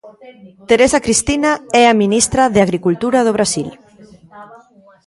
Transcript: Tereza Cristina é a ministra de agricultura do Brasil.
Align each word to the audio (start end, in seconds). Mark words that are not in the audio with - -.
Tereza 0.69 1.03
Cristina 1.05 1.51
é 1.81 1.83
a 1.87 1.97
ministra 2.03 2.43
de 2.53 2.59
agricultura 2.65 3.19
do 3.27 3.35
Brasil. 3.37 3.67